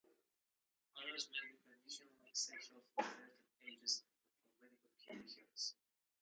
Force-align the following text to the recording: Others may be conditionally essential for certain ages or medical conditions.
Others 0.97 1.29
may 1.31 1.51
be 1.51 1.57
conditionally 1.69 2.31
essential 2.33 2.81
for 2.95 3.03
certain 3.03 3.37
ages 3.69 4.01
or 4.59 4.65
medical 4.67 4.93
conditions. 5.05 5.75